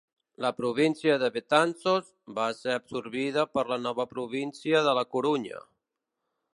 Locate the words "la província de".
0.43-1.27